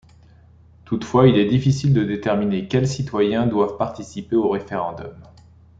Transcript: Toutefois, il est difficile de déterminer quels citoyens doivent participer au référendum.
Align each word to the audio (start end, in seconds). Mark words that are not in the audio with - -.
Toutefois, 0.83 1.27
il 1.27 1.37
est 1.37 1.45
difficile 1.45 1.93
de 1.93 2.03
déterminer 2.03 2.67
quels 2.67 2.87
citoyens 2.87 3.45
doivent 3.45 3.77
participer 3.77 4.35
au 4.35 4.49
référendum. 4.49 5.13